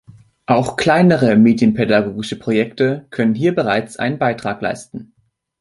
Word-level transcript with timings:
Auch 0.47 0.77
kleinere 0.77 1.35
medienpädagogische 1.35 2.39
Projekte 2.39 3.05
können 3.11 3.35
hier 3.35 3.53
bereits 3.53 3.97
einen 3.97 4.17
Beitrag 4.17 4.59
leisten. 4.59 5.13